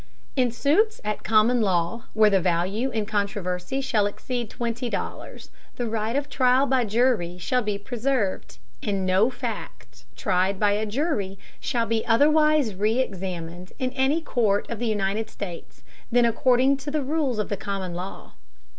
In 0.35 0.49
suits 0.51 0.99
at 1.03 1.23
common 1.23 1.61
law, 1.61 2.05
where 2.15 2.31
the 2.31 2.39
value 2.41 2.89
in 2.89 3.05
controversy 3.05 3.81
shall 3.81 4.07
exceed 4.07 4.49
twenty 4.49 4.89
dollars, 4.89 5.51
the 5.75 5.85
right 5.87 6.15
of 6.15 6.27
trial 6.27 6.65
by 6.65 6.85
jury 6.85 7.37
shall 7.37 7.61
be 7.61 7.77
preserved, 7.77 8.57
and 8.81 9.05
no 9.05 9.29
fact 9.29 10.05
tried 10.15 10.59
by 10.59 10.71
a 10.71 10.87
jury 10.87 11.37
shall 11.59 11.85
be 11.85 12.03
otherwise 12.07 12.73
re 12.73 12.97
examined 12.97 13.73
in 13.77 13.91
any 13.93 14.23
Court 14.23 14.67
of 14.71 14.79
the 14.79 14.87
United 14.87 15.29
States, 15.29 15.83
than 16.11 16.25
according 16.25 16.77
to 16.77 16.89
the 16.89 17.03
rules 17.03 17.37
of 17.37 17.49
the 17.49 17.55
common 17.55 17.93
law. 17.93 18.33